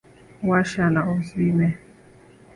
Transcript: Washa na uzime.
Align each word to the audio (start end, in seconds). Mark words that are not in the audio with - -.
Washa 0.49 0.83
na 0.93 1.01
uzime. 1.15 1.67